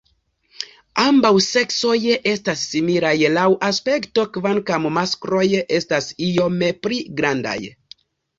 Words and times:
Ambaŭ 1.01 1.29
seksoj 1.47 1.97
estas 2.31 2.63
similaj 2.69 3.11
laŭ 3.35 3.43
aspekto 3.67 4.25
kvankam 4.39 4.89
maskloj 4.97 5.43
estas 5.79 6.09
iome 6.31 6.73
pli 6.87 6.99
grandaj. 7.23 7.57